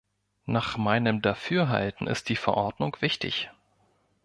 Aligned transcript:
Nach 0.47 0.77
meinem 0.77 1.21
Dafürhalten 1.21 2.07
ist 2.07 2.29
die 2.29 2.35
Verordnung 2.35 2.97
wichtig. 3.01 3.51